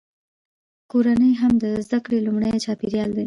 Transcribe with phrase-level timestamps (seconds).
[0.91, 3.19] کورنۍ هم د زده کړې لومړنی چاپیریال دی.